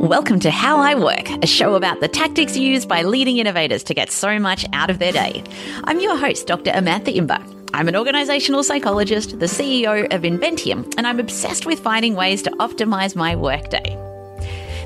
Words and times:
Welcome 0.00 0.40
to 0.40 0.50
How 0.50 0.78
I 0.78 0.94
Work, 0.94 1.28
a 1.42 1.46
show 1.46 1.74
about 1.74 2.00
the 2.00 2.08
tactics 2.08 2.56
used 2.56 2.88
by 2.88 3.02
leading 3.02 3.36
innovators 3.36 3.82
to 3.82 3.92
get 3.92 4.10
so 4.10 4.38
much 4.38 4.64
out 4.72 4.88
of 4.88 4.98
their 4.98 5.12
day. 5.12 5.44
I'm 5.84 6.00
your 6.00 6.16
host, 6.16 6.46
Dr. 6.46 6.70
Amantha 6.70 7.14
Imber. 7.14 7.38
I'm 7.74 7.86
an 7.86 7.94
organizational 7.94 8.62
psychologist, 8.62 9.38
the 9.38 9.44
CEO 9.44 10.10
of 10.10 10.22
Inventium, 10.22 10.90
and 10.96 11.06
I'm 11.06 11.20
obsessed 11.20 11.66
with 11.66 11.80
finding 11.80 12.14
ways 12.14 12.40
to 12.44 12.50
optimize 12.52 13.14
my 13.14 13.36
workday. 13.36 13.94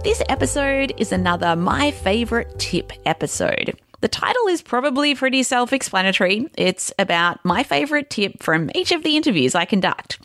This 0.03 0.21
episode 0.29 0.93
is 0.97 1.13
another 1.13 1.55
My 1.55 1.93
Favorite 1.93 2.59
Tip 2.59 2.93
episode. 3.07 3.79
The 4.05 4.09
title 4.09 4.49
is 4.49 4.61
probably 4.61 5.15
pretty 5.15 5.43
self 5.43 5.73
explanatory. 5.73 6.47
It's 6.59 6.93
about 6.99 7.43
my 7.43 7.63
favorite 7.63 8.11
tip 8.11 8.43
from 8.43 8.71
each 8.75 8.93
of 8.93 9.03
the 9.03 9.17
interviews 9.17 9.55
I 9.55 9.65
conduct. 9.65 10.19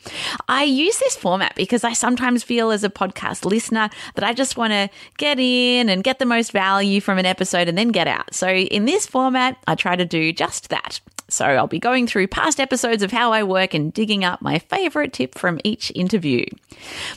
I 0.49 0.65
use 0.65 0.97
this 0.97 1.15
format 1.15 1.55
because 1.55 1.85
I 1.85 1.93
sometimes 1.93 2.43
feel 2.43 2.71
as 2.71 2.83
a 2.83 2.89
podcast 2.89 3.45
listener 3.45 3.89
that 4.15 4.25
I 4.25 4.33
just 4.33 4.57
want 4.57 4.73
to 4.73 4.89
get 5.15 5.39
in 5.39 5.87
and 5.87 6.03
get 6.03 6.19
the 6.19 6.25
most 6.25 6.51
value 6.51 6.99
from 6.99 7.19
an 7.19 7.25
episode 7.25 7.69
and 7.69 7.77
then 7.77 7.93
get 7.93 8.05
out. 8.05 8.33
So 8.33 8.49
in 8.49 8.83
this 8.83 9.07
format, 9.07 9.55
I 9.65 9.75
try 9.75 9.95
to 9.95 10.03
do 10.03 10.33
just 10.33 10.67
that. 10.71 10.99
So 11.29 11.45
I'll 11.45 11.67
be 11.67 11.79
going 11.79 12.07
through 12.07 12.27
past 12.27 12.59
episodes 12.59 13.03
of 13.03 13.11
how 13.11 13.31
I 13.31 13.43
work 13.43 13.73
and 13.73 13.93
digging 13.93 14.23
up 14.23 14.41
my 14.41 14.59
favorite 14.59 15.13
tip 15.13 15.37
from 15.37 15.59
each 15.63 15.91
interview. 15.95 16.45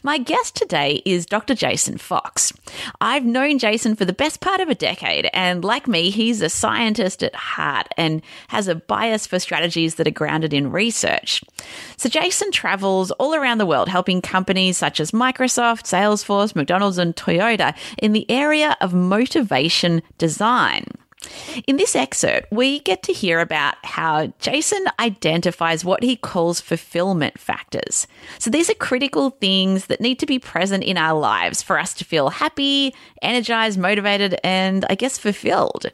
My 0.03 0.19
guest 0.19 0.55
today 0.55 1.03
is 1.05 1.27
Dr. 1.27 1.55
Jason 1.55 1.99
Fox. 1.99 2.53
I've 3.01 3.25
known 3.25 3.59
Jason 3.59 3.97
for 3.97 4.05
the 4.05 4.13
best 4.13 4.41
part 4.41 4.61
of 4.61 4.69
a 4.69 4.75
decade, 4.75 5.31
and 5.33 5.65
like 5.65 5.89
me, 5.89 6.11
he's 6.11 6.43
a 6.43 6.51
scientist 6.53 7.23
at 7.23 7.35
heart 7.35 7.89
and 7.97 8.23
has 8.49 8.69
a 8.69 8.75
bias 8.75 9.27
for 9.27 9.39
strategies 9.39 9.97
that 9.97 10.07
are 10.07 10.13
grounded 10.13 10.53
in 10.53 10.71
research. 10.71 11.43
So 11.97 12.09
Jason 12.09 12.51
travels 12.53 13.11
all 13.13 13.35
around 13.35 13.59
the 13.59 13.67
world 13.67 13.89
helping 13.89 14.23
companies 14.23 14.77
such 14.77 15.01
as 15.01 15.11
Microsoft, 15.11 15.85
Salesforce, 15.85 16.55
McDonald's, 16.55 16.99
and 16.99 17.17
Toyota 17.17 17.75
in 17.99 18.13
the 18.13 18.31
area 18.31 18.77
of 18.81 18.95
motivation 18.95 20.03
design. 20.19 20.85
In 21.67 21.77
this 21.77 21.95
excerpt, 21.95 22.51
we 22.51 22.81
get 22.81 23.03
to 23.05 23.13
hear 23.13 23.41
about 23.41 23.75
how 23.85 24.29
Jason 24.39 24.85
identifies 24.99 25.85
what 25.85 26.03
he 26.03 26.17
calls 26.17 26.61
fulfillment 26.61 27.39
factors. 27.39 28.07
So 28.39 28.51
these 28.51 28.71
are 28.71 28.75
critical 28.75 29.31
things 29.31 29.87
that 29.87 30.01
need 30.01 30.19
to 30.21 30.27
be 30.27 30.39
present 30.39 30.85
in 30.85 30.97
our 30.97 31.19
lives 31.19 31.63
for 31.63 31.79
us 31.79 31.95
to 31.95 32.05
feel 32.05 32.31
happy, 32.31 32.95
energized, 33.21 33.79
motivated, 33.79 34.39
and 34.43 34.85
I 34.89 34.95
guess 34.95 35.19
fulfilled. 35.19 35.87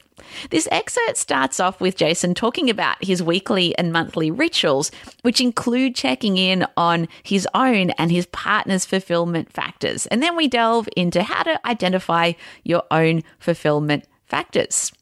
This 0.50 0.68
excerpt 0.70 1.16
starts 1.16 1.58
off 1.58 1.80
with 1.80 1.96
Jason 1.96 2.34
talking 2.34 2.68
about 2.70 3.02
his 3.02 3.22
weekly 3.22 3.76
and 3.78 3.92
monthly 3.92 4.30
rituals, 4.30 4.90
which 5.22 5.40
include 5.40 5.94
checking 5.94 6.36
in 6.36 6.66
on 6.76 7.08
his 7.22 7.48
own 7.54 7.90
and 7.90 8.12
his 8.12 8.26
partner's 8.26 8.84
fulfillment 8.84 9.52
factors. 9.52 10.06
And 10.06 10.22
then 10.22 10.36
we 10.36 10.48
delve 10.48 10.88
into 10.96 11.22
how 11.22 11.42
to 11.44 11.66
identify 11.66 12.32
your 12.62 12.82
own 12.90 13.22
fulfillment 13.38 14.04
factors 14.26 14.92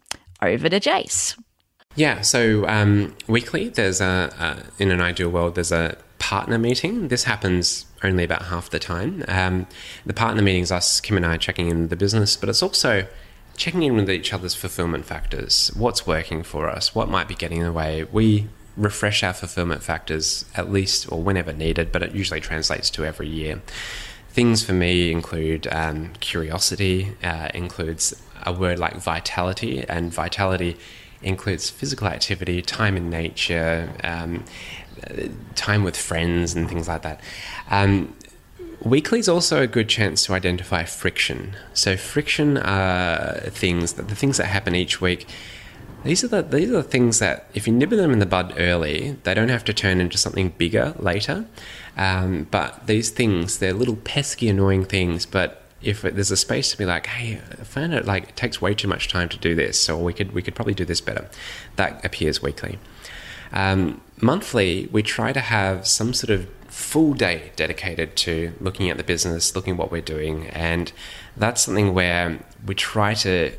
over 0.46 0.68
to 0.68 0.80
Jace. 0.80 1.38
Yeah, 1.94 2.20
so 2.20 2.66
um, 2.68 3.16
weekly, 3.26 3.68
there's 3.70 4.00
a, 4.00 4.30
a, 4.38 4.82
in 4.82 4.90
an 4.90 5.00
ideal 5.00 5.30
world, 5.30 5.54
there's 5.54 5.72
a 5.72 5.96
partner 6.18 6.58
meeting. 6.58 7.08
This 7.08 7.24
happens 7.24 7.86
only 8.02 8.24
about 8.24 8.42
half 8.42 8.70
the 8.70 8.78
time. 8.78 9.24
Um, 9.28 9.66
the 10.04 10.12
partner 10.12 10.42
meetings, 10.42 10.70
us, 10.70 11.00
Kim 11.00 11.16
and 11.16 11.24
I, 11.24 11.36
checking 11.38 11.68
in 11.68 11.88
the 11.88 11.96
business, 11.96 12.36
but 12.36 12.48
it's 12.48 12.62
also 12.62 13.06
checking 13.56 13.82
in 13.82 13.96
with 13.96 14.10
each 14.10 14.32
other's 14.32 14.54
fulfillment 14.54 15.06
factors. 15.06 15.70
What's 15.74 16.06
working 16.06 16.42
for 16.42 16.68
us? 16.68 16.94
What 16.94 17.08
might 17.08 17.28
be 17.28 17.34
getting 17.34 17.58
in 17.58 17.64
the 17.64 17.72
way? 17.72 18.04
We 18.04 18.48
refresh 18.76 19.22
our 19.22 19.32
fulfillment 19.32 19.82
factors 19.82 20.44
at 20.54 20.70
least 20.70 21.10
or 21.10 21.22
whenever 21.22 21.52
needed, 21.52 21.92
but 21.92 22.02
it 22.02 22.14
usually 22.14 22.40
translates 22.40 22.90
to 22.90 23.04
every 23.04 23.28
year. 23.28 23.62
Things 24.36 24.62
for 24.62 24.74
me 24.74 25.10
include 25.10 25.66
um, 25.68 26.12
curiosity, 26.20 27.12
uh, 27.22 27.48
includes 27.54 28.22
a 28.44 28.52
word 28.52 28.78
like 28.78 28.96
vitality, 28.96 29.82
and 29.88 30.12
vitality 30.12 30.76
includes 31.22 31.70
physical 31.70 32.06
activity, 32.06 32.60
time 32.60 32.98
in 32.98 33.08
nature, 33.08 33.94
um, 34.04 34.44
time 35.54 35.84
with 35.84 35.96
friends, 35.96 36.54
and 36.54 36.68
things 36.68 36.86
like 36.86 37.00
that. 37.00 37.22
Um, 37.70 38.14
weekly 38.82 39.20
is 39.20 39.28
also 39.30 39.62
a 39.62 39.66
good 39.66 39.88
chance 39.88 40.26
to 40.26 40.34
identify 40.34 40.84
friction. 40.84 41.56
So 41.72 41.96
friction 41.96 42.58
are 42.58 43.40
things 43.48 43.94
that 43.94 44.08
the 44.08 44.14
things 44.14 44.36
that 44.36 44.48
happen 44.48 44.74
each 44.74 45.00
week. 45.00 45.26
These 46.06 46.22
are 46.24 46.28
the 46.28 46.42
these 46.42 46.70
are 46.70 46.74
the 46.74 46.82
things 46.84 47.18
that 47.18 47.48
if 47.52 47.66
you 47.66 47.72
nib 47.72 47.90
them 47.90 48.12
in 48.12 48.20
the 48.20 48.26
bud 48.26 48.54
early, 48.56 49.16
they 49.24 49.34
don't 49.34 49.48
have 49.48 49.64
to 49.64 49.74
turn 49.74 50.00
into 50.00 50.16
something 50.16 50.50
bigger 50.50 50.94
later. 50.98 51.46
Um, 51.96 52.46
but 52.50 52.86
these 52.86 53.10
things, 53.10 53.58
they're 53.58 53.72
little 53.72 53.96
pesky, 53.96 54.48
annoying 54.48 54.84
things, 54.84 55.26
but 55.26 55.62
if 55.82 56.02
there's 56.02 56.30
a 56.30 56.36
space 56.36 56.70
to 56.70 56.78
be 56.78 56.84
like, 56.84 57.06
hey, 57.06 57.40
I 57.50 57.64
found 57.64 57.94
it 57.94 58.06
like 58.06 58.30
it 58.30 58.36
takes 58.36 58.60
way 58.60 58.74
too 58.74 58.88
much 58.88 59.08
time 59.08 59.28
to 59.30 59.38
do 59.38 59.54
this, 59.54 59.80
so 59.80 59.98
we 59.98 60.12
could 60.12 60.32
we 60.32 60.42
could 60.42 60.54
probably 60.54 60.74
do 60.74 60.84
this 60.84 61.00
better. 61.00 61.28
That 61.76 62.04
appears 62.04 62.40
weekly. 62.40 62.78
Um, 63.52 64.00
monthly, 64.20 64.88
we 64.92 65.02
try 65.02 65.32
to 65.32 65.40
have 65.40 65.86
some 65.86 66.14
sort 66.14 66.30
of 66.30 66.48
full 66.68 67.14
day 67.14 67.52
dedicated 67.56 68.16
to 68.16 68.52
looking 68.60 68.90
at 68.90 68.96
the 68.96 69.04
business, 69.04 69.54
looking 69.56 69.74
at 69.74 69.78
what 69.78 69.90
we're 69.90 70.02
doing, 70.02 70.46
and 70.48 70.92
that's 71.36 71.62
something 71.62 71.94
where 71.94 72.38
we 72.64 72.74
try 72.74 73.14
to 73.14 73.52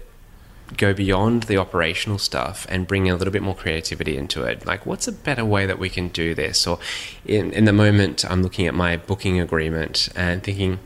go 0.75 0.93
beyond 0.93 1.43
the 1.43 1.57
operational 1.57 2.17
stuff 2.17 2.65
and 2.69 2.87
bring 2.87 3.09
a 3.09 3.15
little 3.15 3.31
bit 3.31 3.41
more 3.41 3.55
creativity 3.55 4.17
into 4.17 4.43
it. 4.43 4.65
Like, 4.65 4.85
what's 4.85 5.07
a 5.07 5.11
better 5.11 5.45
way 5.45 5.65
that 5.65 5.79
we 5.79 5.89
can 5.89 6.09
do 6.09 6.35
this? 6.35 6.67
Or 6.67 6.79
in, 7.25 7.51
in 7.53 7.65
the 7.65 7.73
moment, 7.73 8.29
I'm 8.29 8.43
looking 8.43 8.67
at 8.67 8.73
my 8.73 8.97
booking 8.97 9.39
agreement 9.39 10.09
and 10.15 10.43
thinking, 10.43 10.79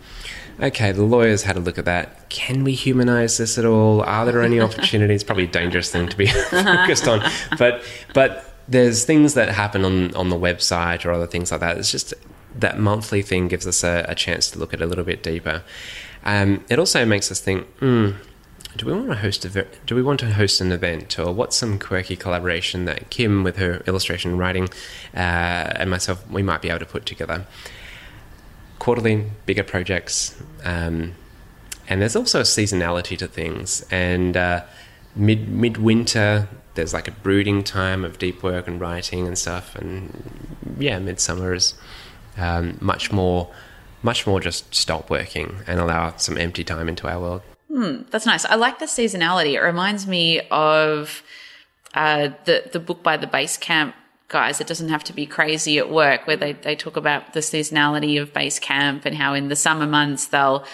okay, 0.60 0.92
the 0.92 1.04
lawyers 1.04 1.44
had 1.44 1.58
a 1.58 1.60
look 1.60 1.78
at 1.78 1.86
that. 1.86 2.30
Can 2.30 2.64
we 2.64 2.74
humanize 2.74 3.38
this 3.38 3.58
at 3.58 3.66
all? 3.66 4.02
Are 4.02 4.26
there 4.26 4.42
any 4.42 4.60
opportunities? 4.60 5.24
Probably 5.24 5.46
a 5.46 5.48
dangerous 5.48 5.92
thing 5.92 6.08
to 6.10 6.18
be 6.18 6.28
focused 6.52 7.08
on, 7.08 7.22
but 7.58 7.84
but 8.14 8.54
there's 8.68 9.04
things 9.04 9.34
that 9.34 9.50
happen 9.50 9.84
on 9.84 10.14
on 10.16 10.30
the 10.30 10.38
website 10.38 11.06
or 11.06 11.12
other 11.12 11.28
things 11.28 11.52
like 11.52 11.62
that. 11.62 11.78
It's 11.78 11.92
just 11.92 12.14
that 12.56 12.78
monthly 12.80 13.22
thing 13.22 13.48
gives 13.48 13.66
us 13.66 13.84
a, 13.84 14.06
a 14.08 14.16
chance 14.16 14.52
to 14.52 14.60
look 14.60 14.74
at 14.74 14.82
a 14.82 14.86
little 14.86 15.04
bit 15.04 15.24
deeper. 15.24 15.64
Um, 16.24 16.64
it 16.70 16.78
also 16.80 17.06
makes 17.06 17.32
us 17.32 17.40
think. 17.40 17.66
Hmm, 17.80 18.12
do 18.78 18.86
we 18.86 18.94
want 18.94 19.10
to 19.10 19.18
host 19.18 19.44
a 19.44 19.68
do 19.86 19.96
we 19.96 20.02
want 20.02 20.20
to 20.20 20.34
host 20.34 20.62
an 20.62 20.72
event 20.72 21.20
or 21.20 21.34
what's 21.34 21.58
some 21.58 21.78
quirky 21.78 22.16
collaboration 22.16 22.86
that 22.86 23.10
Kim 23.10 23.44
with 23.44 23.58
her 23.58 23.84
illustration 23.86 24.38
writing 24.38 24.70
uh, 25.14 25.76
and 25.76 25.90
myself 25.90 26.28
we 26.30 26.42
might 26.42 26.62
be 26.62 26.70
able 26.70 26.80
to 26.80 26.86
put 26.86 27.06
together? 27.06 27.46
Quarterly 28.80 29.26
bigger 29.46 29.64
projects 29.64 30.42
um, 30.64 31.14
and 31.88 32.02
there's 32.02 32.16
also 32.16 32.40
a 32.40 32.44
seasonality 32.44 33.18
to 33.18 33.28
things 33.28 33.86
and 33.92 34.38
uh, 34.38 34.64
mid 35.16 35.50
midwinter 35.50 36.48
there's 36.76 36.94
like 36.94 37.08
a 37.08 37.12
brooding 37.12 37.64
time 37.64 38.06
of 38.06 38.18
deep 38.18 38.42
work 38.42 38.68
and 38.68 38.80
writing 38.80 39.28
and 39.28 39.38
stuff 39.38 39.76
and 39.76 40.56
yeah 40.80 40.98
midsummer 41.00 41.54
is 41.54 41.74
um, 42.38 42.78
much 42.80 43.12
more 43.12 43.50
much 44.02 44.26
more 44.26 44.40
just 44.40 44.74
stop 44.74 45.10
working 45.10 45.58
and 45.68 45.80
allow 45.80 46.16
some 46.16 46.38
empty 46.38 46.64
time 46.64 46.88
into 46.88 47.08
our 47.08 47.20
world 47.20 47.42
Hmm, 47.72 48.02
that's 48.10 48.26
nice. 48.26 48.44
I 48.44 48.56
like 48.56 48.80
the 48.80 48.86
seasonality. 48.86 49.54
It 49.54 49.62
reminds 49.62 50.06
me 50.06 50.42
of 50.52 51.24
uh, 51.94 52.32
the 52.44 52.70
the 52.70 52.82
book 52.82 53.02
by 53.02 53.16
the 53.16 53.28
Basecamp 53.28 53.94
guys. 54.28 54.60
It 54.60 54.68
doesn't 54.68 54.90
have 54.90 55.06
to 55.06 55.14
be 55.14 55.26
crazy 55.26 55.78
at 55.78 55.90
work, 55.90 56.28
where 56.28 56.36
they 56.36 56.52
they 56.52 56.76
talk 56.76 56.98
about 56.98 57.32
the 57.32 57.40
seasonality 57.40 58.22
of 58.22 58.34
Basecamp 58.34 59.06
and 59.06 59.16
how 59.16 59.34
in 59.34 59.48
the 59.48 59.56
summer 59.56 59.88
months 59.88 60.26
they'll 60.28 60.66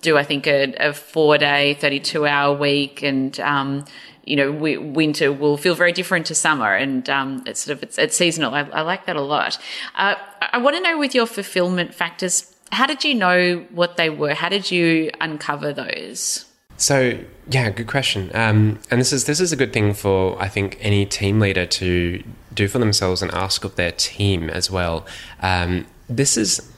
do 0.00 0.16
I 0.16 0.24
think 0.24 0.46
a, 0.46 0.72
a 0.78 0.94
four 0.94 1.36
day, 1.36 1.74
thirty 1.74 2.00
two 2.00 2.24
hour 2.24 2.56
week, 2.56 3.02
and 3.02 3.38
um, 3.40 3.84
you 4.24 4.36
know 4.36 4.50
we, 4.50 4.78
winter 4.78 5.30
will 5.30 5.58
feel 5.58 5.74
very 5.74 5.92
different 5.92 6.24
to 6.26 6.34
summer, 6.34 6.74
and 6.74 7.06
um, 7.10 7.42
it's 7.44 7.64
sort 7.64 7.76
of 7.76 7.82
it's, 7.82 7.98
it's 7.98 8.16
seasonal. 8.16 8.54
I, 8.54 8.60
I, 8.60 8.80
like 8.80 9.04
that 9.04 9.16
a 9.16 9.20
lot. 9.20 9.58
Uh, 9.94 10.14
I 10.40 10.56
want 10.56 10.74
to 10.76 10.82
know 10.82 10.98
with 10.98 11.14
your 11.14 11.26
fulfillment 11.26 11.92
factors 11.92 12.56
how 12.72 12.86
did 12.86 13.04
you 13.04 13.14
know 13.14 13.66
what 13.70 13.96
they 13.96 14.10
were? 14.10 14.34
How 14.34 14.48
did 14.48 14.70
you 14.70 15.10
uncover 15.20 15.72
those? 15.72 16.45
So 16.76 17.18
yeah, 17.48 17.70
good 17.70 17.86
question. 17.86 18.30
Um, 18.34 18.80
and 18.90 19.00
this 19.00 19.12
is 19.12 19.24
this 19.24 19.40
is 19.40 19.52
a 19.52 19.56
good 19.56 19.72
thing 19.72 19.94
for 19.94 20.40
I 20.40 20.48
think 20.48 20.78
any 20.80 21.06
team 21.06 21.40
leader 21.40 21.66
to 21.66 22.22
do 22.52 22.68
for 22.68 22.78
themselves 22.78 23.22
and 23.22 23.30
ask 23.32 23.64
of 23.64 23.76
their 23.76 23.92
team 23.92 24.50
as 24.50 24.70
well. 24.70 25.06
Um, 25.40 25.86
this 26.08 26.36
is 26.36 26.70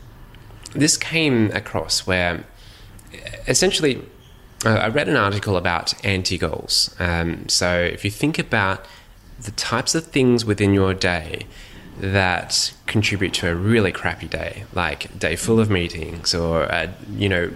this 0.75 0.97
came 0.97 1.51
across 1.53 2.07
where 2.07 2.45
essentially 3.47 4.03
uh, 4.65 4.71
I 4.71 4.89
read 4.89 5.09
an 5.09 5.17
article 5.17 5.57
about 5.57 6.05
anti 6.05 6.37
goals. 6.37 6.95
Um, 6.99 7.49
so 7.49 7.79
if 7.81 8.05
you 8.05 8.11
think 8.11 8.39
about 8.39 8.85
the 9.41 9.53
types 9.53 9.95
of 9.95 10.07
things 10.07 10.45
within 10.45 10.75
your 10.75 10.95
day 10.95 11.47
that 11.99 12.73
contribute 12.87 13.35
to 13.35 13.51
a 13.51 13.55
really 13.55 13.93
crappy 13.93 14.27
day, 14.27 14.65
like 14.73 15.07
a 15.07 15.09
day 15.09 15.37
full 15.37 15.61
of 15.61 15.71
meetings 15.71 16.35
or, 16.35 16.71
uh, 16.73 16.89
you 17.11 17.29
know, 17.29 17.51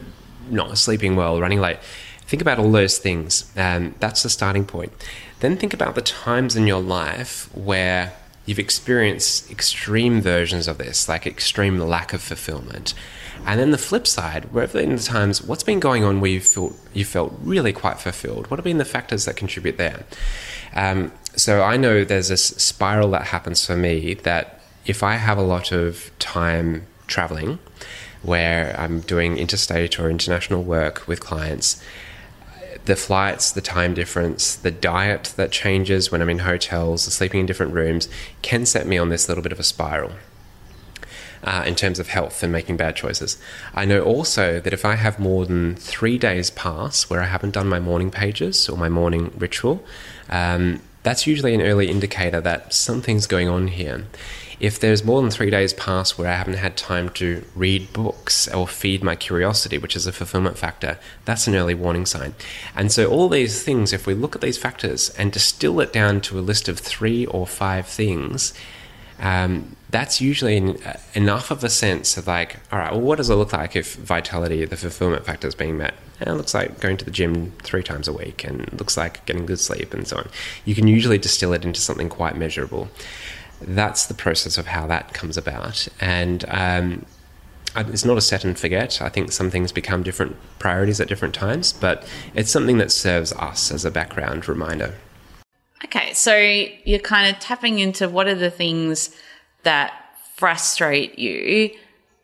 not 0.48 0.76
sleeping 0.78 1.16
well, 1.16 1.40
running 1.40 1.60
late. 1.60 1.78
Think 2.32 2.40
about 2.40 2.58
all 2.58 2.72
those 2.72 2.96
things. 2.96 3.52
Um, 3.58 3.94
that's 4.00 4.22
the 4.22 4.30
starting 4.30 4.64
point. 4.64 4.90
Then 5.40 5.58
think 5.58 5.74
about 5.74 5.96
the 5.96 6.00
times 6.00 6.56
in 6.56 6.66
your 6.66 6.80
life 6.80 7.54
where 7.54 8.14
you've 8.46 8.58
experienced 8.58 9.50
extreme 9.50 10.22
versions 10.22 10.66
of 10.66 10.78
this, 10.78 11.10
like 11.10 11.26
extreme 11.26 11.78
lack 11.78 12.14
of 12.14 12.22
fulfillment. 12.22 12.94
And 13.44 13.60
then 13.60 13.70
the 13.70 13.76
flip 13.76 14.06
side, 14.06 14.50
where 14.50 14.64
in 14.64 14.96
the 14.96 15.02
times, 15.02 15.42
what's 15.42 15.62
been 15.62 15.78
going 15.78 16.04
on 16.04 16.22
where 16.22 16.30
you 16.30 16.40
felt 16.40 16.74
you 16.94 17.04
felt 17.04 17.34
really 17.42 17.74
quite 17.74 18.00
fulfilled? 18.00 18.50
What 18.50 18.56
have 18.56 18.64
been 18.64 18.78
the 18.78 18.86
factors 18.86 19.26
that 19.26 19.36
contribute 19.36 19.76
there? 19.76 20.06
Um, 20.74 21.12
so 21.36 21.62
I 21.62 21.76
know 21.76 22.02
there's 22.02 22.28
this 22.28 22.46
spiral 22.46 23.10
that 23.10 23.26
happens 23.26 23.66
for 23.66 23.76
me 23.76 24.14
that 24.14 24.58
if 24.86 25.02
I 25.02 25.16
have 25.16 25.36
a 25.36 25.42
lot 25.42 25.70
of 25.70 26.10
time 26.18 26.86
traveling, 27.08 27.58
where 28.22 28.74
I'm 28.80 29.00
doing 29.00 29.36
interstate 29.36 30.00
or 30.00 30.08
international 30.08 30.62
work 30.62 31.06
with 31.06 31.20
clients, 31.20 31.82
the 32.84 32.96
flights, 32.96 33.52
the 33.52 33.60
time 33.60 33.94
difference, 33.94 34.56
the 34.56 34.70
diet 34.70 35.34
that 35.36 35.52
changes 35.52 36.10
when 36.10 36.20
I'm 36.20 36.28
in 36.28 36.40
hotels, 36.40 37.02
sleeping 37.02 37.40
in 37.40 37.46
different 37.46 37.72
rooms 37.72 38.08
can 38.42 38.66
set 38.66 38.86
me 38.86 38.98
on 38.98 39.08
this 39.08 39.28
little 39.28 39.42
bit 39.42 39.52
of 39.52 39.60
a 39.60 39.62
spiral 39.62 40.12
uh, 41.44 41.64
in 41.66 41.74
terms 41.74 41.98
of 41.98 42.08
health 42.08 42.42
and 42.42 42.52
making 42.52 42.76
bad 42.76 42.96
choices. 42.96 43.38
I 43.74 43.84
know 43.84 44.02
also 44.02 44.60
that 44.60 44.72
if 44.72 44.84
I 44.84 44.96
have 44.96 45.18
more 45.18 45.46
than 45.46 45.76
three 45.76 46.18
days 46.18 46.50
pass 46.50 47.08
where 47.08 47.20
I 47.20 47.26
haven't 47.26 47.52
done 47.52 47.68
my 47.68 47.80
morning 47.80 48.10
pages 48.10 48.68
or 48.68 48.76
my 48.76 48.88
morning 48.88 49.32
ritual, 49.36 49.84
um, 50.28 50.80
that's 51.02 51.26
usually 51.26 51.54
an 51.54 51.62
early 51.62 51.88
indicator 51.88 52.40
that 52.40 52.72
something's 52.72 53.26
going 53.26 53.48
on 53.48 53.68
here. 53.68 54.04
If 54.60 54.78
there's 54.78 55.04
more 55.04 55.20
than 55.20 55.30
three 55.32 55.50
days 55.50 55.72
pass 55.72 56.16
where 56.16 56.28
I 56.28 56.36
haven't 56.36 56.54
had 56.54 56.76
time 56.76 57.08
to 57.10 57.44
read 57.56 57.92
books 57.92 58.46
or 58.46 58.68
feed 58.68 59.02
my 59.02 59.16
curiosity, 59.16 59.76
which 59.76 59.96
is 59.96 60.06
a 60.06 60.12
fulfillment 60.12 60.56
factor, 60.56 60.98
that's 61.24 61.48
an 61.48 61.56
early 61.56 61.74
warning 61.74 62.06
sign. 62.06 62.36
And 62.76 62.92
so, 62.92 63.10
all 63.10 63.28
these 63.28 63.64
things, 63.64 63.92
if 63.92 64.06
we 64.06 64.14
look 64.14 64.36
at 64.36 64.40
these 64.40 64.58
factors 64.58 65.10
and 65.18 65.32
distill 65.32 65.80
it 65.80 65.92
down 65.92 66.20
to 66.22 66.38
a 66.38 66.40
list 66.40 66.68
of 66.68 66.78
three 66.78 67.26
or 67.26 67.44
five 67.44 67.88
things, 67.88 68.54
um, 69.22 69.76
that's 69.90 70.20
usually 70.20 70.58
uh, 70.84 70.94
enough 71.14 71.50
of 71.50 71.62
a 71.62 71.70
sense 71.70 72.16
of 72.16 72.26
like, 72.26 72.56
all 72.72 72.78
right, 72.78 72.92
well, 72.92 73.00
what 73.00 73.16
does 73.18 73.30
it 73.30 73.36
look 73.36 73.52
like 73.52 73.76
if 73.76 73.94
vitality, 73.94 74.64
the 74.64 74.76
fulfillment 74.76 75.24
factor, 75.24 75.46
is 75.46 75.54
being 75.54 75.78
met? 75.78 75.94
And 76.18 76.28
it 76.28 76.34
looks 76.34 76.54
like 76.54 76.80
going 76.80 76.96
to 76.96 77.04
the 77.04 77.10
gym 77.10 77.52
three 77.62 77.84
times 77.84 78.08
a 78.08 78.12
week, 78.12 78.42
and 78.44 78.62
it 78.62 78.76
looks 78.78 78.96
like 78.96 79.24
getting 79.24 79.46
good 79.46 79.60
sleep, 79.60 79.94
and 79.94 80.06
so 80.06 80.18
on. 80.18 80.28
You 80.64 80.74
can 80.74 80.88
usually 80.88 81.18
distill 81.18 81.52
it 81.52 81.64
into 81.64 81.80
something 81.80 82.08
quite 82.08 82.36
measurable. 82.36 82.88
That's 83.60 84.06
the 84.06 84.14
process 84.14 84.58
of 84.58 84.66
how 84.66 84.88
that 84.88 85.14
comes 85.14 85.36
about, 85.36 85.86
and 86.00 86.44
um, 86.48 87.06
it's 87.76 88.04
not 88.04 88.18
a 88.18 88.20
set 88.20 88.44
and 88.44 88.58
forget. 88.58 89.00
I 89.00 89.08
think 89.08 89.30
some 89.30 89.50
things 89.50 89.70
become 89.70 90.02
different 90.02 90.36
priorities 90.58 91.00
at 91.00 91.06
different 91.06 91.34
times, 91.34 91.72
but 91.72 92.06
it's 92.34 92.50
something 92.50 92.78
that 92.78 92.90
serves 92.90 93.32
us 93.34 93.70
as 93.70 93.84
a 93.84 93.90
background 93.90 94.48
reminder. 94.48 94.94
Okay, 95.84 96.12
so 96.14 96.36
you're 96.36 97.00
kind 97.00 97.34
of 97.34 97.40
tapping 97.40 97.78
into 97.78 98.08
what 98.08 98.28
are 98.28 98.34
the 98.34 98.50
things 98.50 99.14
that 99.62 99.94
frustrate 100.34 101.18
you 101.18 101.70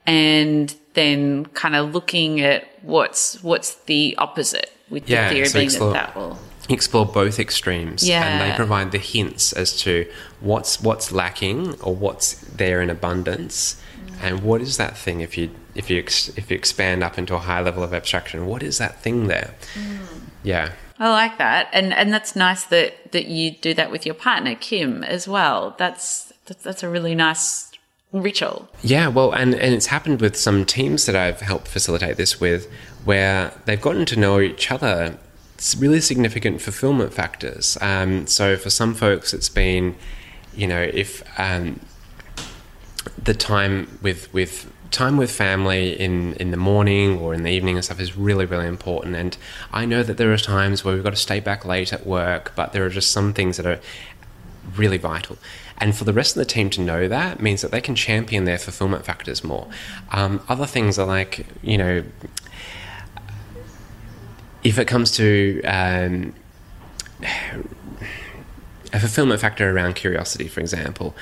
and 0.06 0.74
then 0.94 1.44
kind 1.46 1.76
of 1.76 1.94
looking 1.94 2.40
at 2.40 2.66
what's 2.82 3.40
what's 3.42 3.74
the 3.84 4.14
opposite 4.18 4.72
with 4.90 5.08
yeah, 5.08 5.28
the 5.28 5.34
theory 5.34 5.46
so 5.46 5.52
being 5.54 5.66
explore, 5.66 5.92
that 5.92 6.14
that 6.14 6.16
will 6.16 6.38
explore 6.68 7.06
both 7.06 7.38
extremes 7.38 8.08
yeah. 8.08 8.24
and 8.24 8.40
they 8.40 8.56
provide 8.56 8.90
the 8.90 8.98
hints 8.98 9.52
as 9.52 9.78
to 9.80 10.10
what's 10.40 10.80
what's 10.80 11.12
lacking 11.12 11.78
or 11.80 11.94
what's 11.94 12.34
there 12.40 12.80
in 12.80 12.90
abundance 12.90 13.80
mm. 14.06 14.14
and 14.22 14.42
what 14.42 14.60
is 14.60 14.76
that 14.78 14.96
thing 14.96 15.20
if 15.20 15.38
you 15.38 15.50
if 15.74 15.88
you 15.88 15.98
if 15.98 16.50
you 16.50 16.56
expand 16.56 17.02
up 17.02 17.18
into 17.18 17.34
a 17.34 17.38
high 17.38 17.60
level 17.60 17.82
of 17.82 17.94
abstraction 17.94 18.46
what 18.46 18.62
is 18.62 18.78
that 18.78 19.00
thing 19.00 19.28
there 19.28 19.54
mm. 19.74 19.98
yeah 20.42 20.72
I 20.98 21.10
like 21.10 21.38
that, 21.38 21.68
and 21.72 21.92
and 21.92 22.12
that's 22.12 22.34
nice 22.34 22.64
that 22.64 23.12
that 23.12 23.26
you 23.26 23.52
do 23.52 23.72
that 23.74 23.90
with 23.90 24.04
your 24.04 24.14
partner 24.14 24.54
Kim 24.54 25.04
as 25.04 25.28
well. 25.28 25.74
That's 25.78 26.32
that's, 26.46 26.64
that's 26.64 26.82
a 26.82 26.88
really 26.88 27.14
nice 27.14 27.70
ritual. 28.12 28.68
Yeah, 28.82 29.08
well, 29.08 29.32
and 29.32 29.54
and 29.54 29.74
it's 29.74 29.86
happened 29.86 30.20
with 30.20 30.36
some 30.36 30.64
teams 30.64 31.06
that 31.06 31.14
I've 31.14 31.40
helped 31.40 31.68
facilitate 31.68 32.16
this 32.16 32.40
with, 32.40 32.70
where 33.04 33.52
they've 33.64 33.80
gotten 33.80 34.06
to 34.06 34.16
know 34.16 34.40
each 34.40 34.70
other. 34.70 35.18
It's 35.54 35.76
really 35.76 36.00
significant 36.00 36.62
fulfillment 36.62 37.12
factors. 37.12 37.76
Um, 37.80 38.26
so 38.26 38.56
for 38.56 38.70
some 38.70 38.94
folks, 38.94 39.34
it's 39.34 39.48
been, 39.48 39.96
you 40.54 40.68
know, 40.68 40.82
if 40.82 41.22
um, 41.38 41.80
the 43.22 43.34
time 43.34 43.98
with 44.02 44.32
with 44.32 44.72
time 44.90 45.16
with 45.16 45.30
family 45.30 45.98
in, 45.98 46.34
in 46.34 46.50
the 46.50 46.56
morning 46.56 47.18
or 47.18 47.34
in 47.34 47.42
the 47.42 47.50
evening 47.50 47.76
and 47.76 47.84
stuff 47.84 48.00
is 48.00 48.16
really, 48.16 48.46
really 48.46 48.66
important. 48.66 49.16
And 49.16 49.36
I 49.72 49.84
know 49.84 50.02
that 50.02 50.16
there 50.16 50.32
are 50.32 50.38
times 50.38 50.84
where 50.84 50.94
we've 50.94 51.04
got 51.04 51.10
to 51.10 51.16
stay 51.16 51.40
back 51.40 51.64
late 51.64 51.92
at 51.92 52.06
work, 52.06 52.52
but 52.56 52.72
there 52.72 52.84
are 52.84 52.90
just 52.90 53.12
some 53.12 53.32
things 53.32 53.56
that 53.58 53.66
are 53.66 53.80
really 54.76 54.98
vital. 54.98 55.36
And 55.78 55.94
for 55.94 56.04
the 56.04 56.12
rest 56.12 56.36
of 56.36 56.40
the 56.40 56.46
team 56.46 56.70
to 56.70 56.80
know 56.80 57.06
that 57.08 57.40
means 57.40 57.62
that 57.62 57.70
they 57.70 57.80
can 57.80 57.94
champion 57.94 58.44
their 58.44 58.58
fulfillment 58.58 59.04
factors 59.04 59.44
more. 59.44 59.68
Um, 60.10 60.40
other 60.48 60.66
things 60.66 60.98
are 60.98 61.06
like, 61.06 61.46
you 61.62 61.78
know, 61.78 62.04
if 64.64 64.78
it 64.78 64.86
comes 64.86 65.12
to 65.12 65.62
um, 65.62 66.34
a 68.92 68.98
fulfillment 68.98 69.40
factor 69.40 69.70
around 69.70 69.94
curiosity, 69.94 70.48
for 70.48 70.60
example, 70.60 71.14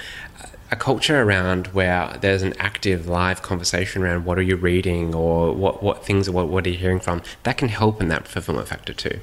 a 0.71 0.77
culture 0.77 1.23
around 1.23 1.69
where 1.69 2.17
there's 2.21 2.43
an 2.43 2.55
active 2.59 3.07
live 3.07 3.43
conversation 3.43 4.03
around 4.03 4.25
what 4.25 4.39
are 4.39 4.43
you 4.43 4.57
reading 4.57 5.15
or 5.15 5.53
what, 5.53 5.83
what 5.83 6.05
things 6.05 6.29
what, 6.29 6.49
what 6.49 6.67
are 6.67 6.71
you 6.71 6.79
hearing 6.79 7.01
from 7.01 7.23
that 7.45 7.57
can 7.57 7.69
help 7.69 8.01
in 8.01 8.09
that 8.09 8.27
fulfillment 8.27 8.69
factor 8.69 8.93
too 8.93 9.21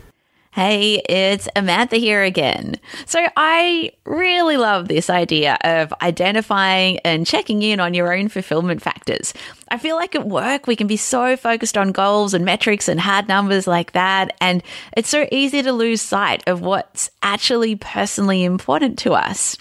Hey, 0.54 1.02
it's 1.10 1.48
Amantha 1.56 1.98
here 1.98 2.22
again. 2.22 2.76
So, 3.08 3.26
I 3.36 3.92
really 4.06 4.56
love 4.56 4.88
this 4.88 5.10
idea 5.10 5.58
of 5.64 5.92
identifying 6.04 7.00
and 7.00 7.26
checking 7.26 7.64
in 7.64 7.80
on 7.80 7.96
your 7.96 8.14
own 8.14 8.30
fulfillment 8.30 8.80
factors. 8.80 9.34
I 9.74 9.78
feel 9.80 9.96
like 9.96 10.14
at 10.14 10.28
work, 10.28 10.68
we 10.68 10.76
can 10.76 10.86
be 10.86 10.98
so 10.98 11.36
focused 11.36 11.80
on 11.80 11.94
goals 11.94 12.36
and 12.36 12.46
metrics 12.46 12.88
and 12.88 13.00
hard 13.00 13.28
numbers 13.28 13.66
like 13.66 13.94
that. 13.94 14.38
And 14.40 14.62
it's 14.96 15.10
so 15.10 15.28
easy 15.32 15.64
to 15.64 15.72
lose 15.74 16.00
sight 16.00 16.44
of 16.46 16.62
what's 16.62 17.10
actually 17.24 17.76
personally 17.78 18.44
important 18.44 19.00
to 19.00 19.14
us. 19.14 19.58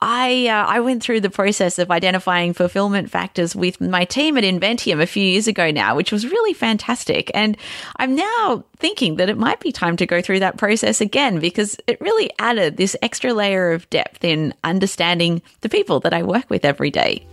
I, 0.00 0.46
uh, 0.46 0.66
I 0.68 0.78
went 0.78 1.02
through 1.02 1.22
the 1.22 1.30
process 1.30 1.80
of 1.80 1.90
identifying 1.90 2.52
fulfillment 2.52 3.10
factors 3.10 3.56
with 3.56 3.80
my 3.80 4.04
team 4.04 4.38
at 4.38 4.44
Inventium 4.44 5.02
a 5.02 5.06
few 5.06 5.24
years 5.24 5.48
ago 5.48 5.72
now, 5.72 5.96
which 5.96 6.12
was 6.12 6.30
really 6.30 6.54
fantastic. 6.54 7.32
And 7.34 7.56
I'm 7.96 8.14
now 8.14 8.64
thinking 8.76 9.16
that 9.16 9.28
it 9.28 9.36
might 9.36 9.58
be 9.58 9.72
time 9.72 9.96
to 9.96 10.06
go 10.06 10.22
through 10.22 10.38
that 10.38 10.58
process 10.58 11.00
again 11.00 11.40
because 11.40 11.76
it 11.88 12.00
really 12.00 12.30
added 12.38 12.76
this 12.76 12.94
extra 13.02 13.34
layer 13.34 13.72
of 13.72 13.90
depth 13.90 14.22
in 14.22 14.54
understanding 14.62 15.42
the 15.62 15.68
people 15.68 15.98
that 16.00 16.14
I 16.14 16.22
work 16.22 16.48
with 16.48 16.64
every 16.64 16.90
day. 16.90 17.26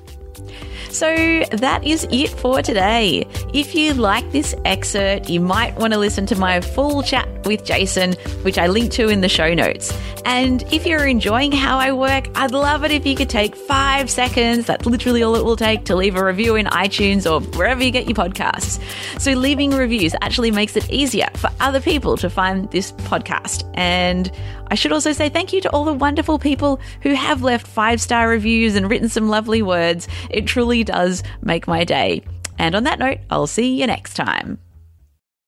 So 0.89 1.43
that 1.51 1.83
is 1.83 2.07
it 2.11 2.29
for 2.29 2.61
today. 2.61 3.25
If 3.53 3.75
you 3.75 3.93
like 3.93 4.31
this 4.31 4.55
excerpt, 4.65 5.29
you 5.29 5.39
might 5.39 5.75
want 5.77 5.93
to 5.93 5.99
listen 5.99 6.25
to 6.27 6.35
my 6.35 6.61
full 6.61 7.03
chat 7.03 7.36
with 7.47 7.65
Jason, 7.65 8.13
which 8.43 8.57
I 8.57 8.67
link 8.67 8.91
to 8.93 9.07
in 9.07 9.21
the 9.21 9.29
show 9.29 9.53
notes. 9.53 9.91
And 10.25 10.61
if 10.73 10.85
you're 10.85 11.07
enjoying 11.07 11.53
how 11.53 11.77
I 11.77 11.93
work, 11.93 12.27
I'd 12.35 12.51
love 12.51 12.83
it 12.83 12.91
if 12.91 13.05
you 13.05 13.15
could 13.15 13.29
take 13.29 13.55
five 13.55 14.09
seconds, 14.09 14.65
that's 14.65 14.85
literally 14.85 15.23
all 15.23 15.35
it 15.35 15.45
will 15.45 15.55
take, 15.55 15.85
to 15.85 15.95
leave 15.95 16.15
a 16.15 16.23
review 16.23 16.55
in 16.55 16.65
iTunes 16.65 17.29
or 17.29 17.39
wherever 17.57 17.81
you 17.81 17.91
get 17.91 18.07
your 18.07 18.15
podcasts. 18.15 18.81
So 19.19 19.31
leaving 19.31 19.71
reviews 19.71 20.13
actually 20.21 20.51
makes 20.51 20.75
it 20.75 20.89
easier 20.91 21.27
for 21.35 21.49
other 21.59 21.79
people 21.79 22.17
to 22.17 22.29
find 22.29 22.69
this 22.71 22.91
podcast. 22.91 23.69
And 23.75 24.29
I 24.69 24.75
should 24.75 24.91
also 24.91 25.13
say 25.13 25.29
thank 25.29 25.53
you 25.53 25.61
to 25.61 25.69
all 25.71 25.85
the 25.85 25.93
wonderful 25.93 26.39
people 26.39 26.81
who 27.01 27.13
have 27.13 27.41
left 27.41 27.65
five 27.65 28.01
star 28.01 28.27
reviews 28.27 28.75
and 28.75 28.89
written 28.89 29.07
some 29.07 29.29
lovely 29.29 29.61
words. 29.61 30.07
It 30.29 30.45
truly 30.45 30.83
does 30.83 31.23
make 31.41 31.67
my 31.67 31.85
day. 31.85 32.23
And 32.59 32.75
on 32.75 32.83
that 32.83 32.99
note, 32.99 33.19
I'll 33.29 33.47
see 33.47 33.79
you 33.79 33.87
next 33.87 34.15
time. 34.15 34.59